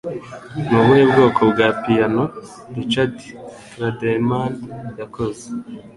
[0.67, 2.23] Ni ubuhe bwoko bwa Piyano
[2.75, 3.15] Richard
[3.71, 4.53] Claderman
[4.99, 5.45] yakoze?